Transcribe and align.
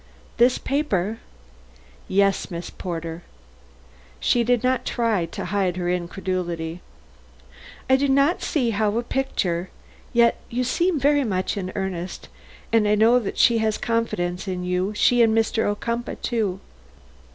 "This 0.37 0.57
paper?" 0.57 1.19
"Yes, 2.07 2.49
Miss 2.49 2.71
Porter." 2.71 3.21
She 4.19 4.43
did 4.43 4.63
not 4.63 4.83
try 4.83 5.27
to 5.27 5.45
hide 5.45 5.77
her 5.77 5.89
incredulity. 5.91 6.81
"I 7.87 7.97
do 7.97 8.09
not 8.09 8.41
see 8.41 8.71
how 8.71 8.97
a 8.97 9.03
picture 9.03 9.69
yet 10.11 10.39
you 10.49 10.63
seem 10.63 10.99
very 10.99 11.23
much 11.23 11.55
in 11.55 11.71
earnest 11.75 12.29
and 12.73 12.87
I 12.87 12.95
know 12.95 13.23
she 13.35 13.59
has 13.59 13.77
confidence 13.77 14.47
in 14.47 14.63
you, 14.63 14.91
she 14.95 15.21
and 15.21 15.37
Mr. 15.37 15.65
Ocumpaugh, 15.71 16.19
too. 16.23 16.59